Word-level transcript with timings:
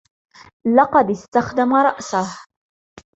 لقد 0.67 1.09
إستخدم 1.09 1.73
رأسه. 1.75 2.39